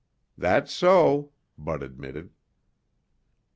"That's 0.35 0.73
so," 0.73 1.29
Bud 1.59 1.83
admitted. 1.83 2.31